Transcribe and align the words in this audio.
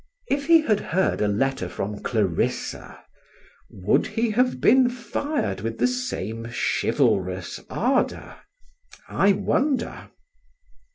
If 0.31 0.47
he 0.47 0.61
had 0.61 0.79
heard 0.79 1.21
a 1.21 1.27
letter 1.27 1.69
from 1.69 2.01
Clarissa, 2.01 2.97
would 3.69 4.07
he 4.07 4.31
have 4.31 4.59
been 4.59 4.89
fired 4.89 5.61
with 5.61 5.77
the 5.77 5.85
same 5.85 6.47
chivalrous 6.49 7.59
ardour? 7.69 8.37
I 9.07 9.33
wonder. 9.33 10.09